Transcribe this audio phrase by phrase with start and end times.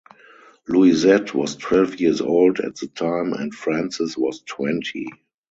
[0.67, 5.05] Louisette was twelve years old at the time and Francis was twenty.